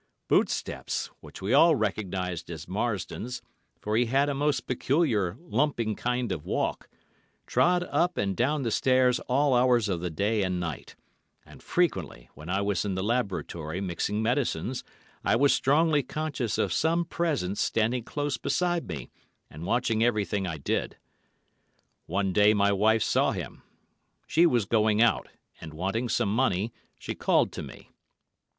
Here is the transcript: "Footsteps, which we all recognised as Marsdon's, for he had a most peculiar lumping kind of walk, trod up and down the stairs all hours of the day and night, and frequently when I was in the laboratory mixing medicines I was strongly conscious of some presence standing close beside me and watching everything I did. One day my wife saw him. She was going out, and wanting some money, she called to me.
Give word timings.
"Footsteps, 0.29 1.11
which 1.19 1.43
we 1.43 1.53
all 1.53 1.75
recognised 1.75 2.49
as 2.49 2.65
Marsdon's, 2.67 3.43
for 3.79 3.95
he 3.95 4.05
had 4.05 4.29
a 4.29 4.33
most 4.33 4.61
peculiar 4.61 5.37
lumping 5.39 5.95
kind 5.95 6.31
of 6.31 6.43
walk, 6.43 6.89
trod 7.45 7.83
up 7.83 8.17
and 8.17 8.35
down 8.35 8.63
the 8.63 8.71
stairs 8.71 9.19
all 9.29 9.53
hours 9.53 9.87
of 9.89 9.99
the 10.01 10.09
day 10.09 10.41
and 10.41 10.59
night, 10.59 10.95
and 11.45 11.61
frequently 11.61 12.29
when 12.33 12.49
I 12.49 12.61
was 12.61 12.83
in 12.83 12.95
the 12.95 13.03
laboratory 13.03 13.79
mixing 13.79 14.23
medicines 14.23 14.83
I 15.23 15.35
was 15.35 15.53
strongly 15.53 16.01
conscious 16.01 16.57
of 16.57 16.73
some 16.73 17.05
presence 17.05 17.61
standing 17.61 18.03
close 18.03 18.37
beside 18.37 18.87
me 18.87 19.11
and 19.51 19.67
watching 19.67 20.03
everything 20.03 20.47
I 20.47 20.57
did. 20.57 20.97
One 22.07 22.33
day 22.33 22.55
my 22.55 22.71
wife 22.71 23.03
saw 23.03 23.33
him. 23.33 23.61
She 24.25 24.47
was 24.47 24.65
going 24.65 24.99
out, 24.99 25.27
and 25.61 25.75
wanting 25.75 26.09
some 26.09 26.33
money, 26.35 26.73
she 26.97 27.13
called 27.13 27.51
to 27.51 27.61
me. 27.61 27.91